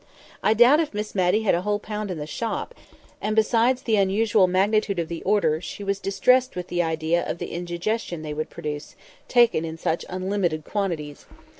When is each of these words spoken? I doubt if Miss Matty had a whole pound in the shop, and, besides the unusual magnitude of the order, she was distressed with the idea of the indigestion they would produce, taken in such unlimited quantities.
I 0.41 0.55
doubt 0.55 0.79
if 0.79 0.95
Miss 0.95 1.13
Matty 1.13 1.43
had 1.43 1.53
a 1.53 1.61
whole 1.61 1.77
pound 1.77 2.09
in 2.09 2.17
the 2.17 2.25
shop, 2.25 2.73
and, 3.21 3.35
besides 3.35 3.83
the 3.83 3.97
unusual 3.97 4.47
magnitude 4.47 4.97
of 4.97 5.09
the 5.09 5.21
order, 5.21 5.61
she 5.61 5.83
was 5.83 5.99
distressed 5.99 6.55
with 6.55 6.69
the 6.69 6.81
idea 6.81 7.23
of 7.23 7.37
the 7.37 7.51
indigestion 7.51 8.23
they 8.23 8.33
would 8.33 8.49
produce, 8.49 8.95
taken 9.27 9.63
in 9.63 9.77
such 9.77 10.03
unlimited 10.09 10.65
quantities. 10.65 11.27